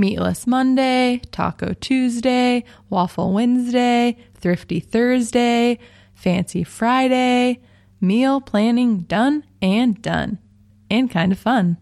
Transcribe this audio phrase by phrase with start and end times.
[0.00, 5.80] Meatless Monday, Taco Tuesday, Waffle Wednesday, Thrifty Thursday,
[6.14, 7.60] Fancy Friday,
[8.00, 10.38] meal planning done and done,
[10.88, 11.78] and kind of fun.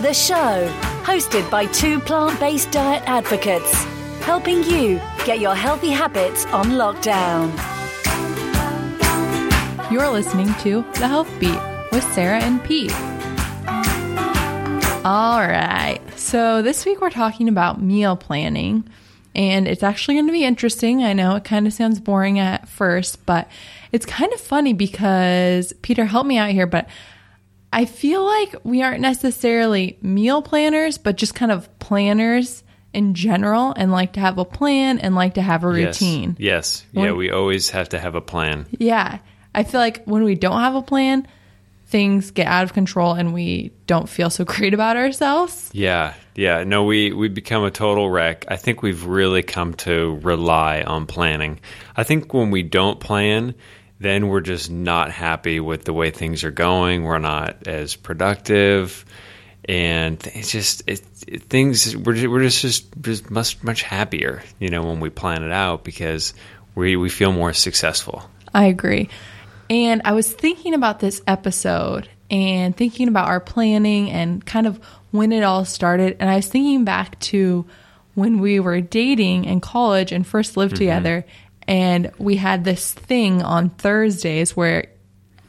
[0.00, 3.74] The show, hosted by two plant based diet advocates,
[4.22, 7.67] helping you get your healthy habits on lockdown.
[9.90, 11.58] You're listening to The Health Beat
[11.92, 12.92] with Sarah and Pete.
[15.02, 15.98] All right.
[16.14, 18.86] So this week we're talking about meal planning,
[19.34, 21.02] and it's actually going to be interesting.
[21.02, 23.48] I know it kind of sounds boring at first, but
[23.90, 26.86] it's kind of funny because Peter, help me out here, but
[27.72, 33.72] I feel like we aren't necessarily meal planners, but just kind of planners in general
[33.74, 36.36] and like to have a plan and like to have a routine.
[36.38, 36.84] Yes.
[36.92, 37.04] yes.
[37.06, 38.66] Yeah, we always have to have a plan.
[38.70, 39.20] Yeah.
[39.58, 41.26] I feel like when we don't have a plan,
[41.88, 45.68] things get out of control and we don't feel so great about ourselves.
[45.72, 46.14] Yeah.
[46.36, 46.62] Yeah.
[46.62, 48.44] No, we we become a total wreck.
[48.46, 51.58] I think we've really come to rely on planning.
[51.96, 53.56] I think when we don't plan,
[53.98, 57.02] then we're just not happy with the way things are going.
[57.02, 59.04] We're not as productive
[59.68, 64.70] and it's just it, it, things we're, we're just, just just much much happier you
[64.70, 66.32] know when we plan it out because
[66.74, 68.22] we we feel more successful
[68.54, 69.10] i agree
[69.70, 74.78] and I was thinking about this episode and thinking about our planning and kind of
[75.10, 76.16] when it all started.
[76.20, 77.66] And I was thinking back to
[78.14, 80.84] when we were dating in college and first lived mm-hmm.
[80.84, 81.26] together.
[81.66, 84.88] And we had this thing on Thursdays where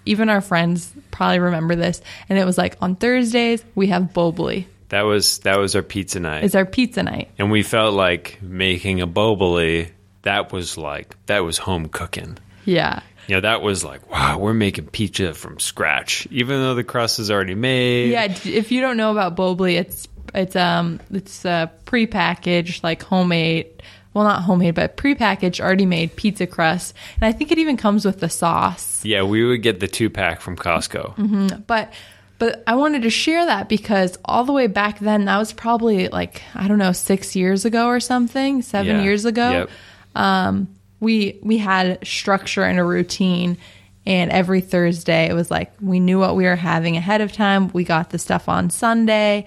[0.06, 2.02] even our friends probably remember this.
[2.28, 4.66] And it was like on Thursdays, we have Boboli.
[4.90, 6.44] That was that was our pizza night.
[6.44, 7.30] It's our pizza night.
[7.38, 9.92] And we felt like making a Boboli,
[10.24, 12.38] that was like that was home cooking.
[12.66, 16.84] Yeah you know, that was like, wow, we're making pizza from scratch, even though the
[16.84, 18.12] crust is already made.
[18.12, 23.84] Yeah, if you don't know about Boboli, it's it's um it's a prepackaged like homemade,
[24.14, 28.06] well not homemade, but prepackaged, already made pizza crust, and I think it even comes
[28.06, 29.04] with the sauce.
[29.06, 31.16] Yeah, we would get the two pack from Costco.
[31.16, 31.62] Mm-hmm.
[31.68, 31.94] But
[32.40, 36.08] but I wanted to share that because all the way back then, that was probably
[36.08, 39.04] like I don't know six years ago or something, seven yeah.
[39.04, 39.52] years ago.
[39.52, 39.70] Yep.
[40.16, 40.68] Um,
[41.00, 43.58] we we had structure and a routine
[44.06, 47.70] and every Thursday it was like we knew what we were having ahead of time.
[47.70, 49.46] We got the stuff on Sunday.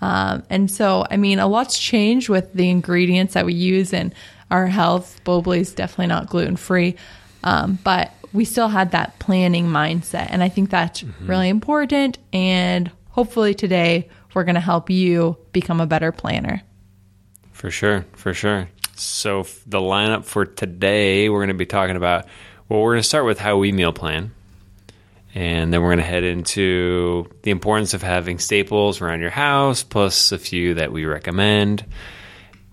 [0.00, 4.12] Um, and so, I mean, a lot's changed with the ingredients that we use and
[4.50, 5.20] our health.
[5.24, 6.96] Boboli is definitely not gluten free,
[7.44, 10.26] um, but we still had that planning mindset.
[10.30, 11.26] And I think that's mm-hmm.
[11.26, 12.18] really important.
[12.32, 16.62] And hopefully today we're going to help you become a better planner.
[17.52, 18.04] For sure.
[18.14, 18.68] For sure.
[19.02, 22.26] So, the lineup for today, we're going to be talking about,
[22.68, 24.32] well, we're going to start with how we meal plan.
[25.34, 29.82] And then we're going to head into the importance of having staples around your house,
[29.82, 31.84] plus a few that we recommend.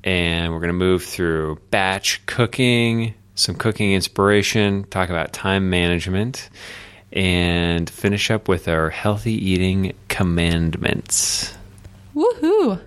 [0.04, 6.50] And we're going to move through batch cooking, some cooking inspiration, talk about time management,
[7.12, 11.58] and finish up with our healthy eating commandments.
[12.14, 12.82] Woohoo!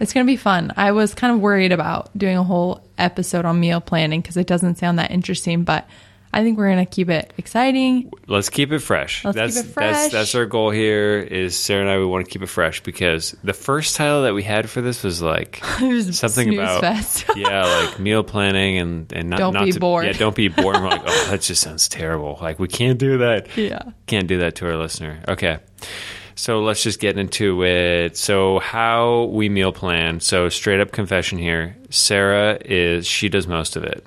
[0.00, 0.72] It's going to be fun.
[0.76, 4.46] I was kind of worried about doing a whole episode on meal planning because it
[4.46, 5.88] doesn't sound that interesting, but
[6.36, 8.12] I think we're going to keep it exciting.
[8.26, 9.24] Let's keep it fresh.
[9.24, 9.94] Let's that's, keep it fresh.
[9.94, 12.82] That's, that's our goal here is Sarah and I, we want to keep it fresh
[12.82, 16.82] because the first title that we had for this was like was something about,
[17.36, 20.04] yeah, like meal planning and, and not, don't not be to, bored.
[20.04, 20.76] Yeah, don't be bored.
[20.76, 22.36] we're like, oh, that just sounds terrible.
[22.38, 23.56] Like we can't do that.
[23.56, 23.80] Yeah.
[24.06, 25.22] Can't do that to our listener.
[25.28, 25.58] Okay.
[26.36, 28.16] So let's just get into it.
[28.16, 30.20] So how we meal plan.
[30.20, 31.76] So straight up confession here.
[31.90, 34.06] Sarah is she does most of it.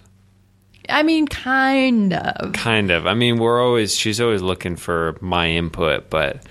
[0.88, 2.54] I mean, kind of.
[2.54, 3.08] Kind of.
[3.08, 6.44] I mean, we're always she's always looking for my input, but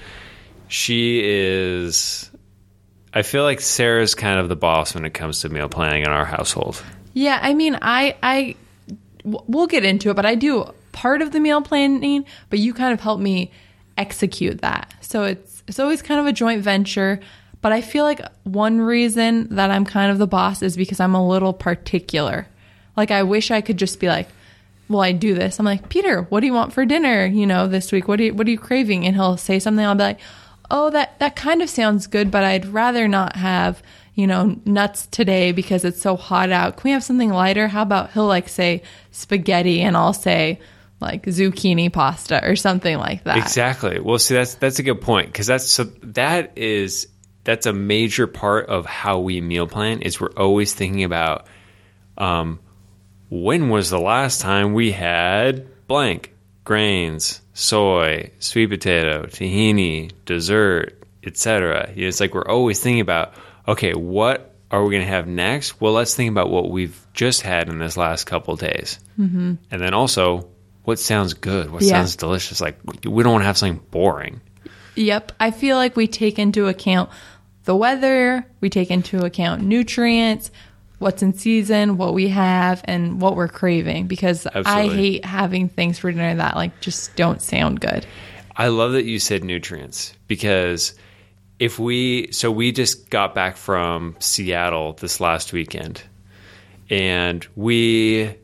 [0.66, 2.28] she is
[3.14, 6.08] I feel like Sarah's kind of the boss when it comes to meal planning in
[6.08, 6.82] our household.
[7.14, 8.56] Yeah, I mean, I I
[9.24, 12.92] we'll get into it, but I do part of the meal planning, but you kind
[12.92, 13.50] of help me
[13.96, 14.94] execute that.
[15.00, 17.20] So it's it's always kind of a joint venture.
[17.60, 21.14] But I feel like one reason that I'm kind of the boss is because I'm
[21.14, 22.46] a little particular.
[22.96, 24.28] Like, I wish I could just be like,
[24.88, 25.58] well, I do this.
[25.58, 27.26] I'm like, Peter, what do you want for dinner?
[27.26, 29.06] You know, this week, what do you, what are you craving?
[29.06, 29.84] And he'll say something.
[29.84, 30.20] I'll be like,
[30.70, 33.82] oh, that, that kind of sounds good, but I'd rather not have,
[34.14, 36.76] you know, nuts today because it's so hot out.
[36.76, 37.68] Can we have something lighter?
[37.68, 40.60] How about he'll like say spaghetti and I'll say,
[41.00, 43.38] like zucchini pasta or something like that.
[43.38, 44.00] Exactly.
[44.00, 47.08] Well, see, that's that's a good point because that's so that is
[47.44, 51.46] that's a major part of how we meal plan is we're always thinking about
[52.18, 52.60] um,
[53.30, 56.34] when was the last time we had blank
[56.64, 61.90] grains, soy, sweet potato, tahini, dessert, etc.
[61.94, 63.32] You know, it's like we're always thinking about,
[63.66, 65.80] okay, what are we going to have next?
[65.80, 69.54] Well, let's think about what we've just had in this last couple days, mm-hmm.
[69.70, 70.50] and then also
[70.88, 71.90] what sounds good, what Yeah.
[71.90, 72.62] sounds delicious.
[72.62, 74.40] Like we don't want to have something boring.
[74.96, 75.32] Yep.
[75.38, 77.10] I feel like we take into account
[77.64, 80.50] the weather, we take into account nutrients,
[80.98, 85.98] what's in season, what we have, and what we're craving because I hate having things
[85.98, 88.06] for dinner that like just don't sound good.
[88.56, 90.94] I love that you said nutrients because
[91.58, 96.02] if we so we just got back from Seattle this last weekend
[96.88, 98.34] and we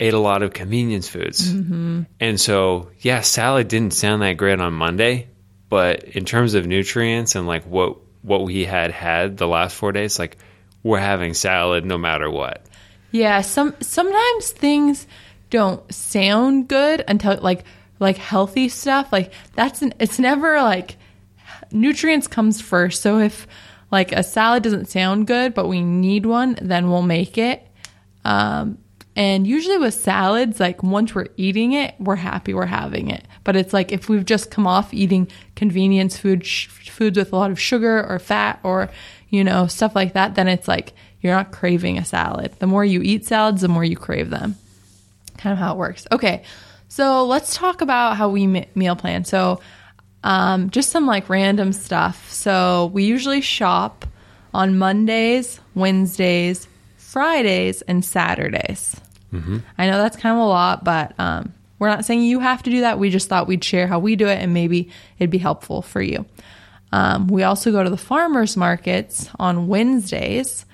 [0.00, 1.48] ate a lot of convenience foods.
[1.50, 5.28] And so, yeah, salad didn't sound that great on Monday,
[5.68, 9.92] but in terms of nutrients and like what what we had had the last 4
[9.92, 10.38] days, like
[10.82, 12.64] we're having salad no matter what.
[13.10, 15.06] Yeah, some sometimes things
[15.50, 17.64] don't sound good until like
[18.00, 20.96] like healthy stuff like that's an, it's never like
[21.70, 23.02] nutrients comes first.
[23.02, 23.46] So if
[23.92, 27.66] like a salad doesn't sound good but we need one, then we'll make it.
[28.24, 28.78] Um
[29.16, 33.26] and usually with salads like once we're eating it, we're happy we're having it.
[33.44, 37.36] But it's like if we've just come off eating convenience food sh- foods with a
[37.36, 38.90] lot of sugar or fat or
[39.30, 42.52] you know stuff like that, then it's like you're not craving a salad.
[42.58, 44.56] The more you eat salads, the more you crave them.
[45.38, 46.06] Kind of how it works.
[46.12, 46.44] Okay,
[46.88, 49.24] so let's talk about how we me- meal plan.
[49.24, 49.60] So,
[50.22, 52.30] um, just some like random stuff.
[52.30, 54.04] So we usually shop
[54.52, 59.00] on Mondays, Wednesdays, Fridays, and Saturdays.
[59.78, 62.70] I know that's kind of a lot, but um, we're not saying you have to
[62.70, 62.98] do that.
[62.98, 66.00] We just thought we'd share how we do it, and maybe it'd be helpful for
[66.00, 66.24] you.
[66.92, 70.64] Um, we also go to the farmers markets on Wednesdays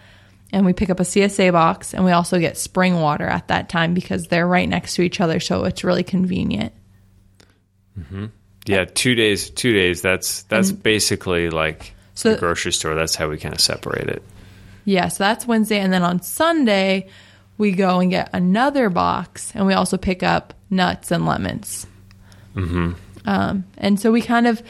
[0.52, 3.70] and we pick up a CSA box and we also get spring water at that
[3.70, 5.40] time because they're right next to each other.
[5.40, 6.74] So it's really convenient.
[8.66, 10.02] Yeah, 2 days, 2 days.
[10.02, 12.94] That's that's basically like So- the grocery store.
[12.94, 14.22] That's how we kind of separate it.
[14.84, 15.78] Yeah, so that's Wednesday.
[15.78, 17.08] And then on Sunday,
[17.60, 21.86] we go and get another box and we also pick up nuts and lemons.
[22.56, 22.92] Mm-hmm.
[23.26, 24.62] Um, and so we kind of,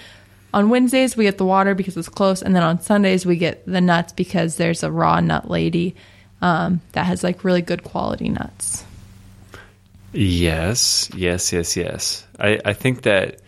[0.52, 2.42] on Wednesdays, we get the water because it's close.
[2.42, 5.94] And then on Sundays, we get the nuts because there's a raw nut lady
[6.42, 8.84] um, that has like really good quality nuts.
[10.12, 12.26] Yes, yes, yes, yes.
[12.40, 13.40] I, I think that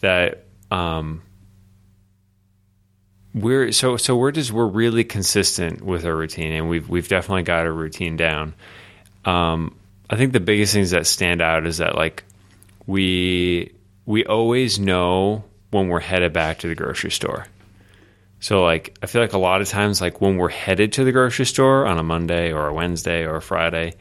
[0.00, 1.22] that um,
[3.32, 7.44] we're so so we're just we're really consistent with our routine, and we've we've definitely
[7.44, 8.54] got our routine down.
[9.24, 9.76] Um,
[10.08, 12.24] I think the biggest things that stand out is that like
[12.86, 13.72] we
[14.06, 17.46] we always know when we're headed back to the grocery store.
[18.40, 21.12] So like I feel like a lot of times like when we're headed to the
[21.12, 23.94] grocery store on a Monday or a Wednesday or a Friday,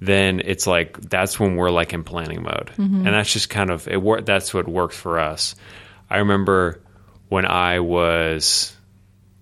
[0.00, 3.88] then it's like that's when we're like in planning mode, and that's just kind of
[3.88, 4.00] it.
[4.00, 5.54] wor- That's what worked for us.
[6.08, 6.80] I remember
[7.28, 8.74] when I was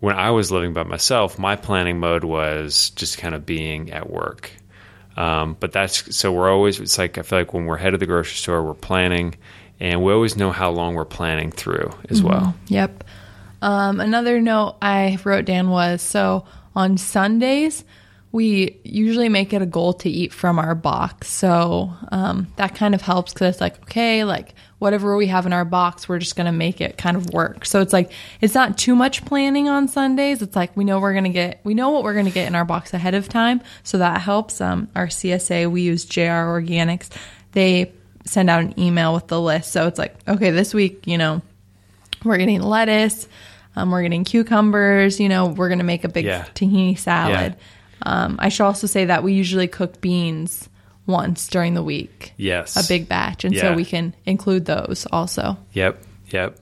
[0.01, 4.09] when I was living by myself, my planning mode was just kind of being at
[4.11, 4.51] work.
[5.17, 8.01] Um, but that's so we're always it's like I feel like when we're head of
[8.01, 9.37] the grocery store, we're planning,
[9.81, 12.55] and we always know how long we're planning through as well.
[12.69, 13.05] Yep.
[13.63, 16.45] Um, another note I wrote down was so
[16.77, 17.85] on Sundays,
[18.33, 21.29] we usually make it a goal to eat from our box.
[21.31, 25.53] So um, that kind of helps because it's like, okay, like whatever we have in
[25.53, 27.65] our box, we're just going to make it kind of work.
[27.65, 30.43] So it's like, it's not too much planning on Sundays.
[30.43, 32.47] It's like, we know we're going to get, we know what we're going to get
[32.49, 33.61] in our box ahead of time.
[33.83, 34.61] So that helps.
[34.61, 36.21] Um, our CSA, we use JR
[36.51, 37.09] Organics.
[37.53, 37.93] They
[38.27, 39.71] send out an email with the list.
[39.73, 41.41] So it's like, okay, this week, you know,
[42.25, 43.29] we're getting lettuce,
[43.77, 46.45] um, we're getting cucumbers, you know, we're going to make a big Yeah.
[46.55, 47.57] tahini salad.
[48.03, 50.69] Um, I should also say that we usually cook beans
[51.07, 53.45] once during the week, Yes, a big batch.
[53.45, 53.63] And Yeah.
[53.63, 55.57] so we can include those also.
[55.73, 56.59] Yep, yep.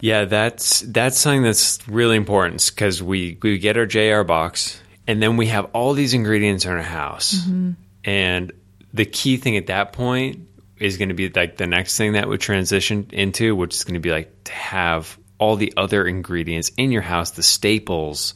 [0.00, 5.22] Yeah, that's that's something that's really important because we we get our JR box and
[5.22, 7.72] then we have all these ingredients in our house, mm-hmm.
[8.04, 8.52] and
[8.92, 10.48] the key thing at that point
[10.78, 13.94] is going to be like the next thing that we transition into, which is going
[13.94, 18.34] to be like to have all the other ingredients in your house, the staples,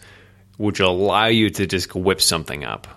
[0.57, 2.89] which allow you to just whip something up.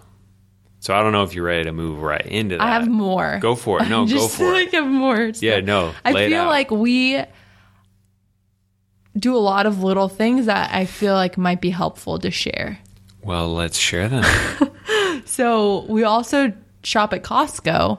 [0.85, 2.63] So I don't know if you're ready to move right into that.
[2.63, 3.39] I have more.
[3.41, 3.89] Go for it.
[3.89, 4.75] No, I go just for like it.
[4.75, 5.31] have more.
[5.39, 5.95] Yeah, no.
[6.05, 7.23] I feel like we
[9.17, 12.77] do a lot of little things that I feel like might be helpful to share.
[13.23, 14.23] Well, let's share them.
[15.27, 17.97] So we also shop at Costco.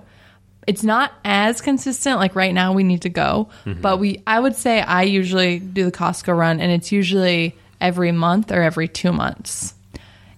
[0.68, 2.20] It's not as consistent.
[2.20, 3.80] Like right now, we need to go, mm-hmm.
[3.80, 4.22] but we.
[4.28, 8.62] I would say I usually do the Costco run, and it's usually every month or
[8.62, 9.74] every two months.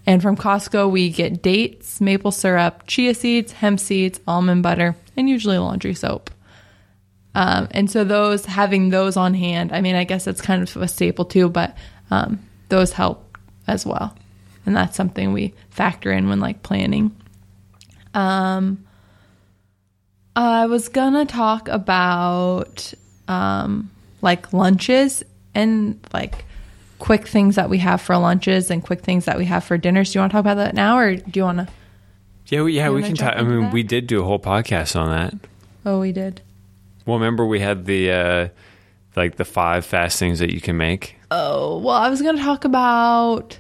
[0.09, 5.29] And from Costco, we get dates, maple syrup, chia seeds, hemp seeds, almond butter, and
[5.29, 6.31] usually laundry soap.
[7.35, 10.75] Um, and so those having those on hand, I mean, I guess it's kind of
[10.79, 11.77] a staple too, but
[12.11, 12.39] um,
[12.71, 13.37] those help
[13.67, 14.17] as well,
[14.65, 17.15] and that's something we factor in when like planning.
[18.15, 18.87] Um,
[20.35, 22.95] I was gonna talk about
[23.29, 23.91] um,
[24.23, 25.23] like lunches
[25.55, 26.47] and like
[26.99, 30.13] quick things that we have for lunches and quick things that we have for dinners.
[30.13, 31.69] Do you want to talk about that now, or do you want to?
[32.47, 33.35] Yeah, we, yeah, we can talk.
[33.37, 33.73] I mean, that?
[33.73, 35.35] we did do a whole podcast on that.
[35.85, 36.41] Oh, we did.
[37.07, 38.49] Well, remember we had the uh,
[39.17, 42.65] like the five fast things that you can make, Oh, well, I was gonna talk
[42.65, 43.59] about.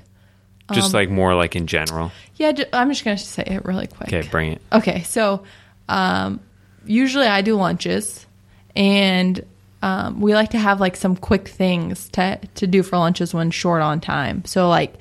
[0.72, 2.12] just Um, like more like in general.
[2.36, 4.12] Yeah, I'm just gonna say it really quick.
[4.12, 4.62] Okay, bring it.
[4.72, 5.42] Okay, so
[5.88, 6.40] um,
[6.86, 8.26] usually I do lunches,
[8.74, 9.44] and
[9.82, 13.50] um, we like to have like some quick things to to do for lunches when
[13.50, 14.44] short on time.
[14.44, 14.94] So like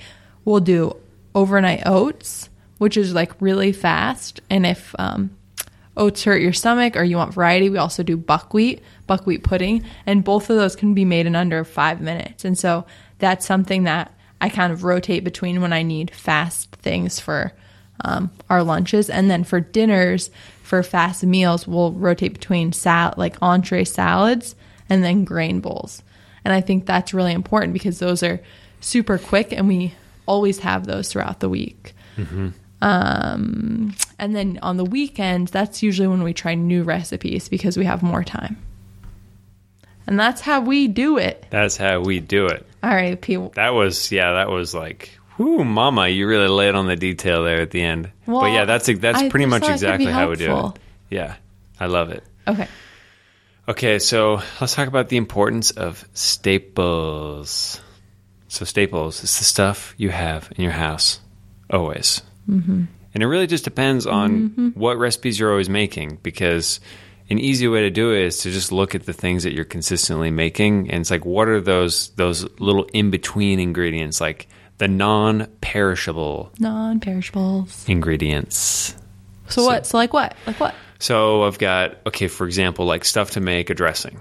[0.45, 0.95] we'll do
[1.33, 5.31] overnight oats, which is like really fast, and if um,
[5.95, 10.23] oats hurt your stomach or you want variety, we also do buckwheat, buckwheat pudding, and
[10.23, 12.45] both of those can be made in under five minutes.
[12.45, 12.85] And so
[13.17, 17.51] that's something that I kind of rotate between when I need fast things for
[18.05, 20.29] um, our lunches, and then for dinners,
[20.61, 24.53] for fast meals, we'll rotate between sal- like entree salads
[24.89, 26.03] and then grain bowls.
[26.45, 28.39] And I think that's really important because those are
[28.79, 29.93] super quick, and we
[30.25, 31.93] always have those throughout the week.
[32.81, 37.85] Um, and then on the weekends, that's usually when we try new recipes because we
[37.85, 38.57] have more time.
[40.05, 41.45] And that's how we do it.
[41.49, 42.65] That's how we do it.
[42.81, 43.51] All right, people.
[43.55, 47.61] That was yeah, that was like, whoo, mama, you really laid on the detail there
[47.61, 48.09] at the end.
[48.25, 50.35] Well, but yeah, that's that's I pretty much thought it could be exactly how we
[50.37, 50.79] do it.
[51.09, 51.35] Yeah,
[51.79, 52.23] I love it.
[52.47, 52.67] Okay.
[53.69, 57.81] Okay, so let's talk about the importance of staples.
[58.47, 61.19] So staples is the stuff you have in your house
[61.69, 62.85] always, mm-hmm.
[63.13, 64.69] and it really just depends on Mm-hmm.
[64.79, 66.19] what recipes you're always making.
[66.23, 66.79] Because
[67.29, 69.65] an easy way to do it is to just look at the things that you're
[69.65, 74.47] consistently making, and it's like, what are those those little in between ingredients, like
[74.77, 77.83] the non-perishable Non perishables.
[77.89, 78.95] ingredients.
[79.49, 79.85] So, what?
[79.85, 80.37] So, like what?
[80.47, 80.73] Like what?
[80.99, 84.19] So I've got okay, for example, like stuff to make a dressing.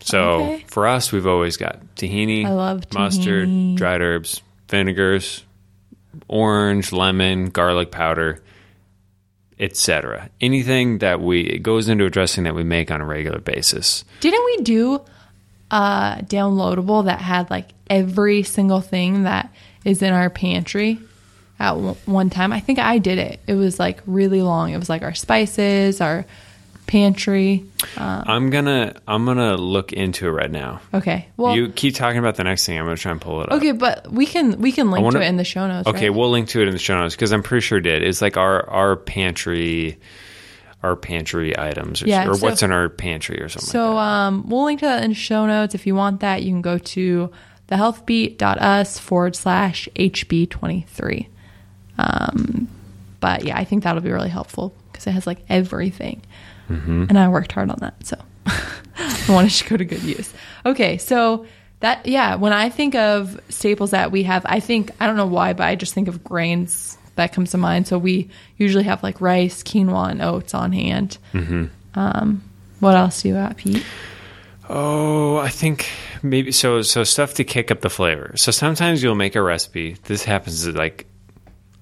[0.00, 0.64] So Okay.
[0.68, 5.44] for us, we've always got tahini, I love mustard, dried herbs, vinegars,
[6.28, 8.40] orange, lemon, garlic powder,
[9.58, 10.30] etc.
[10.40, 14.04] Anything that we it goes into a dressing that we make on a regular basis.
[14.20, 15.00] Didn't we do
[15.70, 19.52] a downloadable that had like every single thing that
[19.84, 20.98] is in our pantry
[21.60, 21.72] at
[22.06, 22.52] one- time?
[22.52, 23.40] I think I did it.
[23.46, 24.72] It was like really long.
[24.72, 26.24] It was like our spices, our
[26.86, 27.64] pantry.
[27.98, 30.80] I'm gonna I'm gonna look into it right now.
[30.94, 31.28] Okay.
[31.36, 32.78] Well, you keep talking about the next thing.
[32.78, 33.58] I'm gonna try and pull it up.
[33.58, 35.86] okay, but we can we can link wonder- to it in the show notes.
[35.86, 36.16] Okay, right?
[36.16, 38.02] we'll link to it in the show notes because I'm pretty sure it did.
[38.02, 39.98] It's like our our pantry,
[40.82, 43.68] our pantry items, or, Yeah, or so- what's in our pantry or something.
[43.68, 45.74] So like um, we'll link to that in show notes.
[45.74, 47.30] If you want that, you can go to
[47.68, 51.26] thehealthbeat.us forward slash HB23.
[51.98, 52.68] Um,
[53.20, 56.22] but yeah, I think that'll be really helpful because it has like everything.
[57.10, 58.06] And I worked hard on that.
[58.06, 60.32] So I want it to go to good use.
[60.64, 60.98] Okay.
[60.98, 61.46] So
[61.80, 65.26] that, yeah, when I think of staples that we have, I think, I don't know
[65.26, 67.88] why, but I just think of grains that comes to mind.
[67.88, 71.18] So we usually have like rice, quinoa, and oats on hand.
[71.94, 72.42] Um,
[72.80, 73.84] what else do you got, Pete?
[74.68, 75.88] Oh, I think
[76.22, 76.82] maybe so.
[76.82, 78.34] So stuff to kick up the flavor.
[78.36, 79.96] So sometimes you'll make a recipe.
[80.04, 81.06] This happens like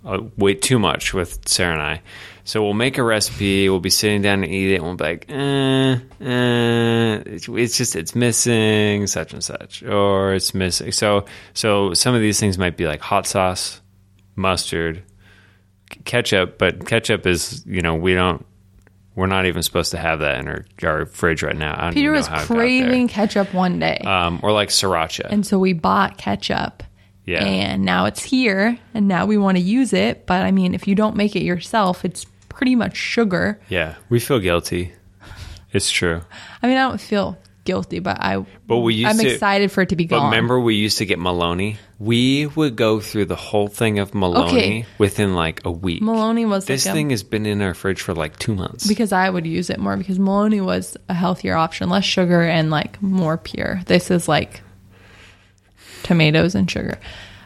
[0.06, 2.02] uh, way too much with Sarah and I.
[2.44, 3.68] So we'll make a recipe.
[3.68, 7.76] We'll be sitting down and eat it, and we'll be like, eh, eh, it's, it's
[7.76, 10.92] just it's missing such and such, or it's missing.
[10.92, 13.80] So so some of these things might be like hot sauce,
[14.36, 15.02] mustard,
[16.04, 18.46] ketchup, but ketchup is you know we don't
[19.16, 21.74] we're not even supposed to have that in our, our fridge right now.
[21.76, 22.56] I don't Peter was how it got there.
[22.58, 23.98] craving ketchup one day.
[24.04, 25.26] um, or like sriracha.
[25.28, 26.84] and so we bought ketchup.
[27.26, 27.44] Yeah.
[27.44, 30.26] And now it's here and now we want to use it.
[30.26, 33.60] But I mean, if you don't make it yourself, it's pretty much sugar.
[33.68, 34.92] yeah, we feel guilty.
[35.72, 36.22] It's true.
[36.62, 39.82] I mean, I don't feel guilty, but I But we used I'm to- excited for
[39.82, 40.30] it to be But gone.
[40.30, 41.76] remember, we used to get Maloney.
[41.98, 44.86] We would go through the whole thing of Maloney Okay.
[44.98, 46.00] within like a week.
[46.02, 48.86] Maloney was This like a- thing has been in our fridge for like two months.
[48.86, 52.70] because I would use it more because Maloney was a healthier option, less sugar and
[52.70, 53.80] like more pure.
[53.86, 54.62] This is like
[56.02, 56.98] tomatoes and sugar.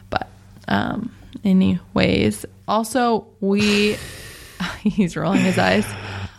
[0.09, 0.27] But
[0.67, 1.11] um
[1.43, 3.97] anyways, also we
[4.81, 5.85] he's rolling his eyes.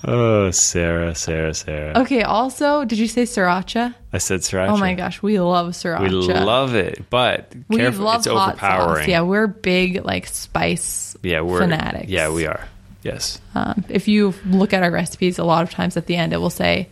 [0.04, 2.00] oh, Sarah, Sarah, Sarah.
[2.00, 3.94] Okay, also, did you say sriracha?
[4.12, 4.68] I said sriracha.
[4.70, 6.02] Oh my gosh, we love sriracha.
[6.02, 9.02] We love it, but We careful, love it's hot overpowering.
[9.02, 9.08] sauce.
[9.08, 12.08] Yeah, we're big like spice yeah, we're fanatics.
[12.10, 12.68] Yeah, we are.
[13.02, 13.40] Yes.
[13.54, 16.38] Um, if you look at our recipes, a lot of times at the end it
[16.38, 16.88] will say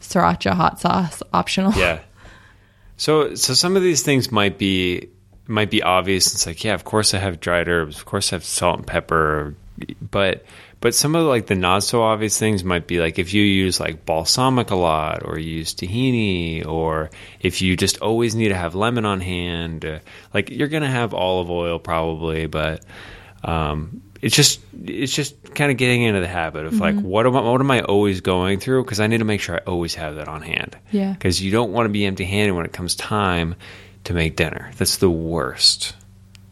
[0.00, 1.72] sriracha hot sauce optional.
[1.72, 2.00] Yeah.
[2.98, 5.08] So so some of these things might be
[5.46, 6.34] might be obvious.
[6.34, 8.86] It's like, yeah, of course I have dried herbs, of course I have salt and
[8.86, 9.54] pepper,
[10.10, 10.44] but
[10.80, 13.80] but some of like the not so obvious things might be like if you use
[13.80, 18.56] like balsamic a lot, or you use tahini, or if you just always need to
[18.56, 20.00] have lemon on hand,
[20.34, 22.84] like you're gonna have olive oil probably, but
[23.44, 27.36] um, it's just it's just kind of getting into the habit of like what am
[27.36, 29.94] I, what am I always going through because I need to make sure I always
[29.94, 30.76] have that on hand.
[30.90, 31.12] Yeah.
[31.12, 33.54] Because you don't want to be empty handed when it comes time
[34.04, 34.70] to make dinner.
[34.76, 35.94] That's the worst.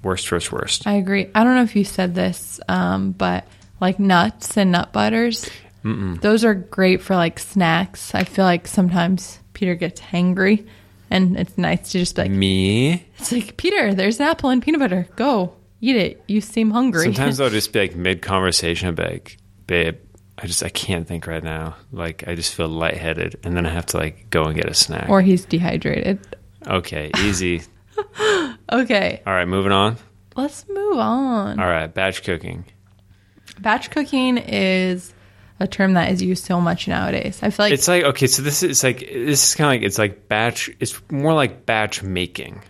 [0.03, 0.87] Worst, worst, worst.
[0.87, 1.29] I agree.
[1.35, 3.47] I don't know if you said this, um, but
[3.81, 5.51] like nuts and nut butters,
[5.83, 8.15] those are great for like snacks.
[8.15, 10.67] I feel like sometimes Peter gets hangry,
[11.11, 13.05] and it's nice to just be like, Me.
[13.19, 15.09] it's like Peter, there's an apple and peanut butter.
[15.17, 15.55] Go
[15.89, 16.25] eat it.
[16.29, 17.05] You seem hungry.
[17.05, 19.97] Sometimes I'll just be like mid conversation, be like, babe,
[20.39, 21.77] I just I can't think right now.
[21.93, 24.75] Like I just feel lightheaded, and then I have to like go and get a
[24.75, 25.09] snack.
[25.09, 26.19] or he's dehydrated.
[26.67, 27.63] okay, easy.
[28.71, 29.97] Okay, All right, moving on.
[30.35, 31.59] let's move on.
[31.61, 32.65] All right, batch cooking.
[33.61, 35.15] Batch cooking is
[35.61, 37.39] a term that is used so much nowadays.
[37.43, 39.87] I feel like It's like okay, so this is like this is kind of like
[39.87, 40.69] it's like batch.
[40.81, 42.63] It's more like batch making.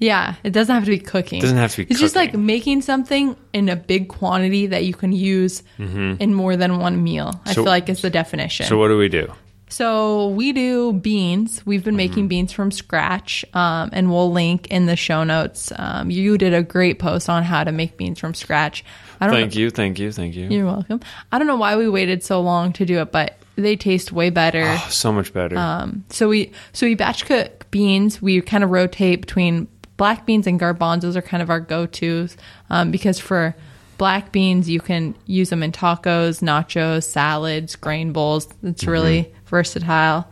[0.00, 1.40] Yeah, it doesn't have to be cooking.
[1.42, 4.94] Doesn't have to be It's just like making something in a big quantity that you
[4.94, 7.28] can use in more than one meal.
[7.28, 7.48] I Mm-hmm.
[7.50, 8.66] So- feel like is the definition.
[8.66, 9.30] So what do we do?
[9.68, 11.64] So we do beans.
[11.64, 11.96] We've been Mm-hmm.
[11.96, 15.70] making beans from scratch, um, and we'll link in the show notes.
[15.76, 18.84] Um, you did a great post on how to make beans from scratch.
[19.20, 20.48] I don't Thank know, you, thank you, thank you.
[20.48, 21.00] You're welcome.
[21.30, 24.30] I don't know why we waited so long to do it, but they taste way
[24.30, 24.64] better.
[24.66, 25.56] Oh, so much better.
[25.56, 28.20] Um, so we so we batch cook beans.
[28.20, 29.68] We kind of rotate between
[30.00, 32.36] black beans and garbanzos are kind of our go tos
[32.70, 33.54] um, because for
[33.98, 38.48] black beans you can use them in tacos, nachos, salads, grain bowls.
[38.62, 40.26] It's really versatile.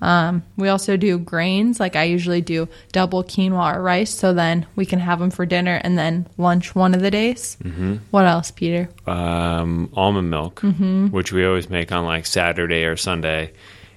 [0.00, 1.78] Um, we also do grains.
[1.78, 5.44] Like I usually do double quinoa or rice, so then we can have them for
[5.44, 7.58] dinner and then lunch one of the days.
[7.62, 7.96] Mm-hmm.
[8.10, 8.88] What else, Peter?
[9.06, 11.08] um, almond milk, Mm-hmm.
[11.08, 13.52] which we always make on like Saturday or Sunday,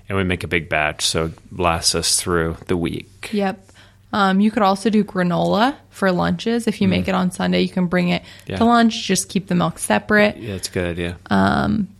[0.09, 3.29] and we make a big batch, so it lasts us through the week.
[3.31, 3.69] Yep.
[4.15, 6.67] Um, you could also do granola for lunches.
[6.67, 8.57] If you make it on Sunday, you can bring it Yeah.
[8.57, 9.03] to lunch.
[9.07, 10.37] Just keep the milk separate.
[10.37, 11.17] Yeah, it's a good idea.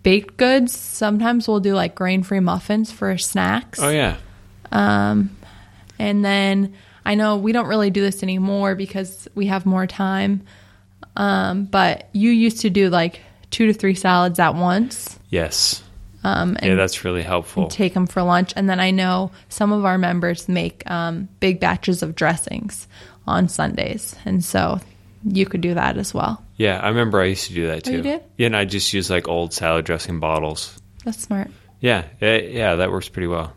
[0.04, 0.78] Baked goods.
[0.78, 3.80] Sometimes we'll do like grain free muffins for snacks.
[3.82, 4.18] oh yeah,
[4.72, 6.74] And then
[7.06, 10.42] I know we don't really do this anymore because we have more time.
[11.16, 13.22] Um, but you used to do like
[13.52, 15.20] two to three salads at once.
[15.30, 15.84] yes,
[16.24, 17.68] Um, and yeah, that's really helpful.
[17.68, 18.54] take them for lunch.
[18.56, 22.88] And then I know some of our members make um, big batches of dressings
[23.28, 24.16] on Sundays.
[24.26, 24.80] And so
[25.26, 26.44] you could do that as well.
[26.58, 27.98] yeah, I remember I used to do that Oh, too.
[27.98, 28.24] you did?
[28.38, 30.80] Yeah, and I just use like old salad dressing bottles.
[31.06, 31.50] That's smart.
[31.80, 33.54] Yeah, yeah, yeah, that works pretty well.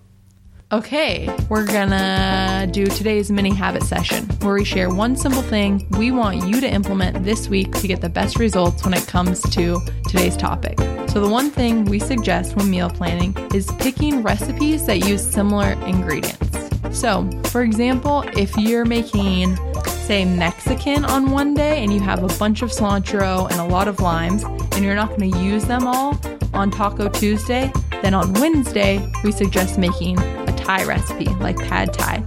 [0.72, 6.10] Okay, we're gonna do today's mini habit session where we share one simple thing we
[6.10, 9.80] want you to implement this week to get the best results when it comes to
[10.08, 10.76] today's topic.
[11.08, 15.74] So, the one thing we suggest when meal planning is picking recipes that use similar
[15.84, 16.58] ingredients.
[16.90, 19.54] So, for example, if you're making,
[19.86, 23.86] say, Mexican on one day and you have a bunch of cilantro and a lot
[23.86, 26.20] of limes, and you're not to use them all
[26.52, 30.18] on Taco Tuesday, then on Wednesday, we suggest making
[30.66, 32.24] Thai recipe like pad Thai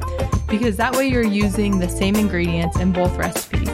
[0.47, 3.69] because that way you're using the same ingredients in both recipes.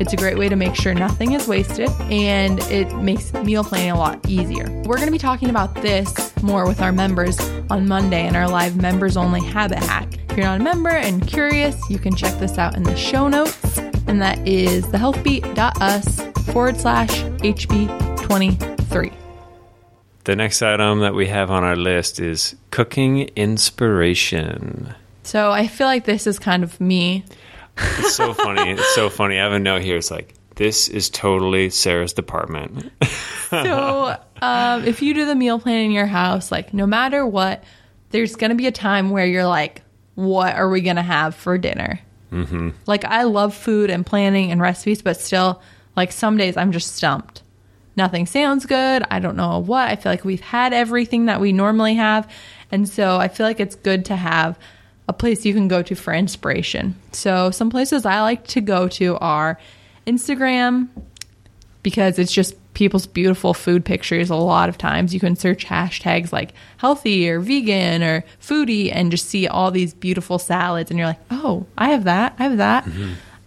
[0.00, 3.90] It's a great way to make sure nothing is wasted and it makes meal planning
[3.90, 4.64] a lot easier.
[4.86, 8.48] We're going to be talking about this more with our members on Monday in our
[8.48, 10.08] live members only habit hack.
[10.30, 13.28] If you're not a member and curious, you can check this out in the show
[13.28, 19.19] notes, and that is thehealthbeat.us forward slash HB23.
[20.30, 24.94] The next item that we have on our list is cooking inspiration.
[25.24, 27.24] So I feel like this is kind of me.
[27.76, 28.70] It's so funny.
[28.70, 29.40] It's so funny.
[29.40, 29.96] I have a note here.
[29.96, 32.92] It's like this is totally Sarah's department.
[33.50, 37.64] So um, if you do the meal plan in your house, like no matter what,
[38.10, 39.82] there's going to be a time where you're like,
[40.14, 41.98] what are we going to have for dinner?
[42.30, 42.68] Mm-hmm.
[42.86, 45.60] Like I love food and planning and recipes, but still,
[45.96, 47.42] like some days I'm just stumped.
[47.96, 49.04] Nothing sounds good.
[49.10, 49.88] I don't know what.
[49.88, 52.30] I feel like we've had everything that we normally have.
[52.70, 54.58] And so I feel like it's good to have
[55.08, 56.94] a place you can go to for inspiration.
[57.12, 59.58] So some places I like to go to are
[60.06, 60.88] Instagram,
[61.82, 66.32] because it's just people's beautiful food pictures a lot of times you can search hashtags
[66.32, 71.08] like healthy or vegan or foodie and just see all these beautiful salads and you're
[71.08, 72.88] like oh i have that i have that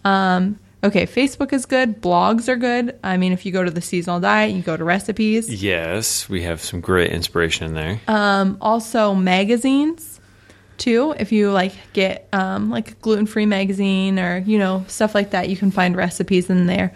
[0.03, 3.00] um, okay, Facebook is good, blogs are good.
[3.04, 5.63] I mean, if you go to the seasonal diet, you go to recipes.
[5.63, 8.02] Yes, we have some great inspiration in there.
[8.08, 10.19] Um, also magazines
[10.78, 11.15] too.
[11.17, 15.32] If you like get um, like a gluten free magazine or you know stuff like
[15.32, 16.93] that, you can find recipes in there.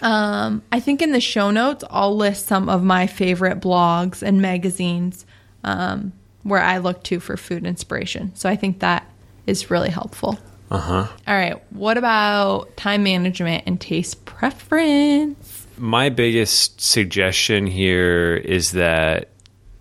[0.00, 4.42] Um, I think in the show notes, I'll list some of my favorite blogs and
[4.42, 5.24] magazines
[5.62, 8.34] um, where I look to for food inspiration.
[8.34, 9.06] So I think that
[9.46, 10.38] is really helpful.
[10.72, 11.06] Uh huh.
[11.28, 11.62] All right.
[11.70, 15.66] What about time management and taste preference?
[15.76, 19.28] My biggest suggestion here is that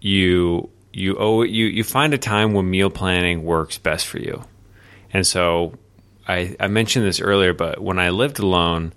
[0.01, 4.43] you you owe you you find a time when meal planning works best for you.
[5.13, 5.75] And so
[6.27, 8.91] I I mentioned this earlier, but when I lived alone,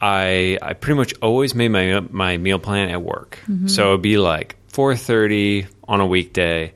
[0.00, 3.38] I I pretty much always made my my meal plan at work.
[3.66, 6.72] So it'd be like 4:30 on a weekday.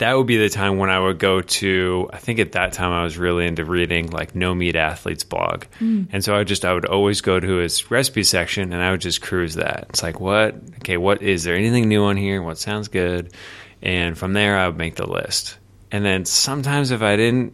[0.00, 2.08] That would be the time when I would go to.
[2.10, 5.64] I think at that time I was really into reading like No Meat Athletes blog,
[5.78, 6.08] mm.
[6.10, 9.02] and so I just I would always go to his recipe section and I would
[9.02, 9.86] just cruise that.
[9.90, 12.42] It's like what okay, what is there anything new on here?
[12.42, 13.34] What sounds good?
[13.82, 15.58] And from there I would make the list.
[15.92, 17.52] And then sometimes if I didn't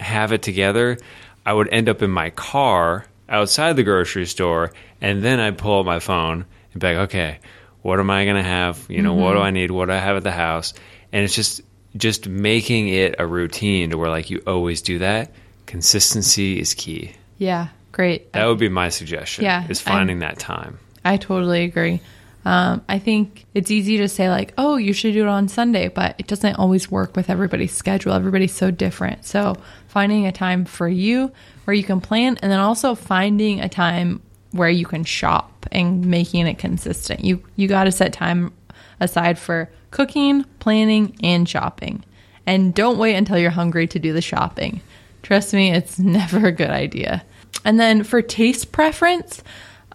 [0.00, 0.98] have it together,
[1.44, 5.80] I would end up in my car outside the grocery store, and then I'd pull
[5.80, 7.38] up my phone and be like, okay,
[7.82, 8.84] what am I going to have?
[8.88, 9.46] You know, what do mm-hmm.
[9.46, 9.70] I need?
[9.70, 10.74] What do I have at the house?
[11.12, 11.60] And it's just
[11.96, 15.32] just making it a routine to where like you always do that.
[15.66, 17.12] Consistency is key.
[17.38, 18.32] Yeah, great.
[18.32, 19.44] That would be my suggestion.
[19.44, 20.78] Yeah, is finding that time.
[21.04, 22.00] I totally agree.
[22.44, 25.88] Um, I think it's easy to say like, "Oh, you should do it on Sunday,"
[25.88, 28.12] but it doesn't always work with everybody's schedule.
[28.12, 29.24] Everybody's so different.
[29.24, 29.56] So
[29.88, 31.32] finding a time for you
[31.64, 36.06] where you can plan, and then also finding a time where you can shop and
[36.06, 37.24] making it consistent.
[37.24, 38.52] You you got to set time
[39.00, 42.04] aside for cooking, planning, and shopping,
[42.44, 44.82] and don't wait until you're hungry to do the shopping.
[45.22, 47.24] Trust me, it's never a good idea.
[47.64, 49.42] And then for taste preference,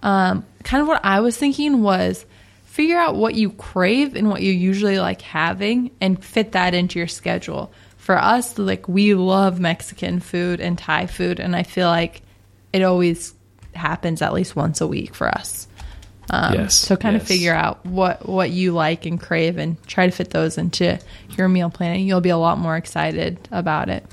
[0.01, 2.25] um, kind of what I was thinking was
[2.63, 6.97] figure out what you crave and what you usually like having and fit that into
[6.97, 7.71] your schedule.
[7.97, 12.23] For us, like we love Mexican food and Thai food, and I feel like
[12.73, 13.35] it always
[13.75, 15.67] happens at least once a week for us.
[16.29, 20.05] Um, Yes, So kind of figure out what what you like and crave, and try
[20.05, 20.99] to fit those into
[21.37, 22.07] your meal planning.
[22.07, 24.05] You'll be a lot more excited about it.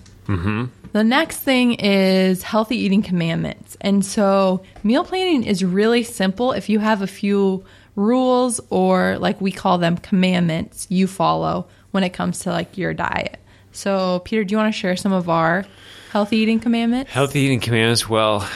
[0.92, 3.76] The next thing is healthy eating commandments.
[3.80, 9.40] And so meal planning is really simple if you have a few rules or like
[9.40, 13.38] we call them commandments you follow when it comes to like your diet.
[13.72, 15.64] So Peter, do you want to share some of our
[16.10, 17.10] healthy eating commandments?
[17.10, 18.08] Healthy eating commandments.
[18.08, 18.48] Well,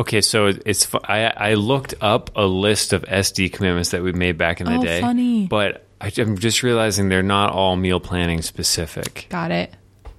[0.00, 4.38] okay, so it's I I looked up a list of SD commandments that we made
[4.38, 5.00] back in the Oh, day.
[5.00, 5.46] funny.
[5.46, 9.26] But I, I'm just realizing they're not all meal planning specific.
[9.30, 9.72] Got it.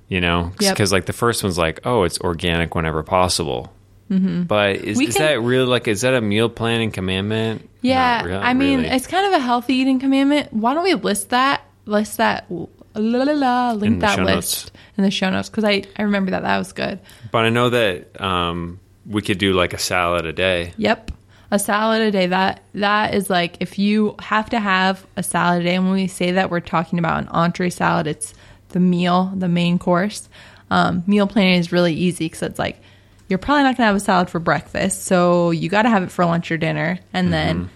[0.07, 0.73] You know, Yep.
[0.75, 3.71] because like the first one's like, oh, it's organic whenever possible.
[4.09, 4.43] Mm-hmm.
[4.43, 7.69] But is, is can- that really like is that a meal planning commandment?
[7.81, 8.89] Yeah, rea- I mean, really.
[8.95, 10.51] it's kind of a healthy eating commandment.
[10.53, 11.61] Why don't we list that?
[11.85, 12.45] List that.
[12.93, 14.27] La, la, la, link that list
[14.65, 14.71] notes.
[14.97, 16.99] in the show notes because I, I remember that that was good.
[17.31, 20.73] But I know that um, we could do like a salad a day.
[20.77, 21.11] Yep.
[21.51, 22.27] A salad a day.
[22.27, 25.75] That that is like if you have to have a salad a day.
[25.75, 28.07] And when we say that, we're talking about an entree salad.
[28.07, 28.33] It's
[28.69, 30.29] the meal, the main course.
[30.69, 32.81] Um, meal planning is really easy because it's like
[33.27, 36.11] you're probably not gonna have a salad for breakfast, so you got to have it
[36.11, 37.69] for lunch or dinner, and then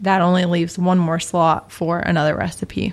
[0.00, 2.92] that only leaves one more slot for another recipe.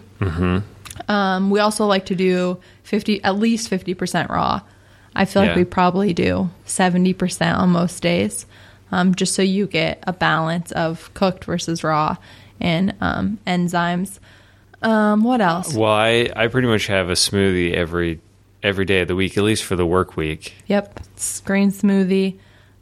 [1.07, 4.61] Um, we also like to do fifty, at least fifty percent raw.
[5.17, 8.45] I feel like we probably do seventy percent on most days,
[8.91, 12.17] um, just so you get a balance of cooked versus raw
[12.61, 14.19] and um, enzymes.
[14.81, 15.73] Um, what else?
[15.73, 18.19] Well, I, I pretty much have a smoothie every
[18.63, 20.53] every day of the week, at least for the work week.
[20.67, 22.37] Yep, it's green smoothie.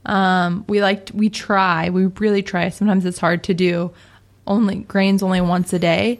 [0.05, 1.89] Um, we like we try.
[1.89, 2.69] We really try.
[2.69, 3.91] Sometimes it's hard to do.
[4.45, 6.19] Only grains only once a day.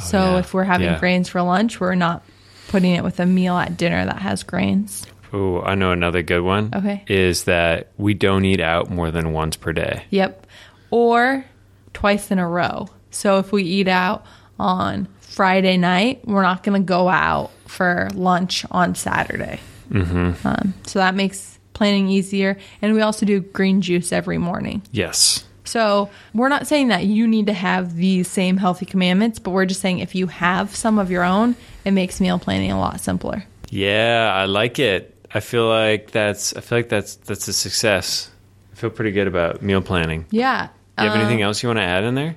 [0.00, 0.38] so Oh, yeah.
[0.38, 0.98] if we're having Yeah.
[1.00, 2.22] grains for lunch, we're not
[2.68, 5.06] putting it with a meal at dinner that has grains.
[5.32, 6.70] Oh, I know another good one.
[6.74, 7.04] Okay.
[7.08, 10.04] Is that we don't eat out more than once per day.
[10.10, 10.46] Yep.
[10.90, 11.44] Or
[11.92, 12.88] twice in a row.
[13.10, 14.24] So if we eat out
[14.58, 19.60] on Friday night, we're not going to go out for lunch on Saturday.
[19.90, 20.46] Mm-hmm.
[20.46, 22.58] Um, so that makes planning easier.
[22.80, 24.82] And we also do green juice every morning.
[24.92, 25.44] Yes.
[25.64, 29.66] So we're not saying that you need to have these same healthy commandments, but we're
[29.66, 33.00] just saying if you have some of your own, it makes meal planning a lot
[33.00, 33.44] simpler.
[33.68, 35.15] Yeah, I like it.
[35.32, 38.30] I feel like that's I feel like that's that's a success.
[38.72, 40.26] I feel pretty good about meal planning.
[40.30, 40.68] Yeah.
[40.98, 42.34] Do you have Um, anything else you want to add in there?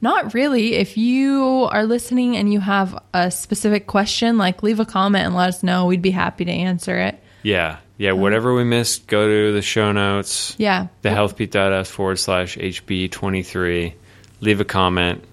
[0.00, 0.74] Not really.
[0.74, 5.34] If you are listening and you have a specific question, like leave a comment and
[5.34, 5.86] let us know.
[5.86, 7.18] We'd be happy to answer it.
[7.42, 7.78] Yeah.
[7.96, 8.12] Yeah.
[8.12, 10.54] Whatever we missed, go to the show notes.
[10.58, 10.86] Yeah.
[11.02, 13.94] Thehealthbeat.us forward slash HB23.
[14.40, 15.24] Leave a comment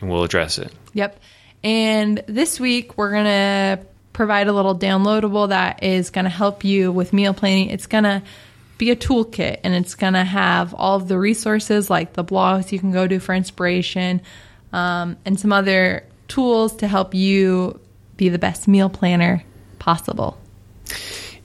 [0.00, 0.72] and we'll address it.
[0.94, 1.18] Yep.
[1.64, 6.64] And this week we're going to provide a little downloadable that is going to help
[6.64, 7.70] you with meal planning.
[7.70, 8.22] It's going to
[8.78, 12.72] be a toolkit and it's going to have all of the resources like the blogs
[12.72, 14.20] you can go to for inspiration
[14.72, 17.78] um, and some other tools to help you
[18.16, 19.44] be the best meal planner
[19.78, 20.38] possible.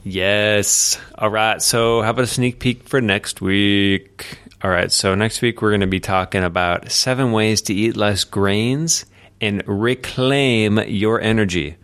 [0.02, 0.98] Yes.
[1.16, 1.60] All right.
[1.60, 4.38] So, how about a sneak peek for next week?
[4.62, 4.90] All right.
[4.90, 9.04] So, next week we're going to be talking about seven ways to eat less grains
[9.40, 11.76] and reclaim your energy.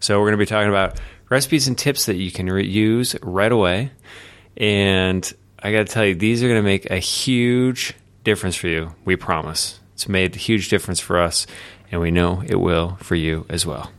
[0.00, 3.16] So, we're going to be talking about recipes and tips that you can re- use
[3.22, 3.90] right away.
[4.56, 5.30] And
[5.62, 8.94] I got to tell you, these are going to make a huge difference for you.
[9.04, 9.80] We promise.
[9.94, 11.46] It's made a huge difference for us,
[11.90, 13.90] and we know it will for you as well.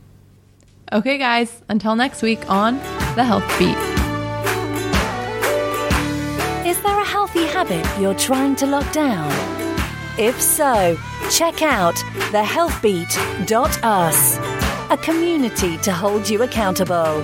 [0.92, 2.76] Okay, guys, until next week on
[3.16, 3.76] The Health Beat.
[6.66, 9.30] Is there a healthy habit you're trying to lock down?
[10.18, 10.96] If so,
[11.30, 11.94] check out
[12.32, 14.38] thehealthbeat.us,
[14.90, 17.22] a community to hold you accountable.